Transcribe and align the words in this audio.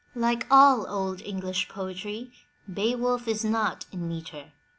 Like 0.15 0.47
all 0.49 0.87
Old 0.87 1.21
English 1.21 1.69
poetry, 1.69 2.31
Beowulj 2.67 3.27
is 3.27 3.45
not 3.45 3.85
in 3.91 4.07
meter. 4.07 4.53